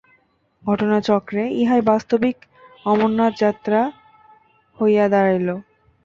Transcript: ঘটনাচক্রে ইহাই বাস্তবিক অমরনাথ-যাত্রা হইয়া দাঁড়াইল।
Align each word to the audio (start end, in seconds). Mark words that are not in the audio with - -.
ঘটনাচক্রে 0.63 1.43
ইহাই 1.61 1.81
বাস্তবিক 1.83 2.37
অমরনাথ-যাত্রা 2.85 3.81
হইয়া 4.77 5.05
দাঁড়াইল। 5.07 5.49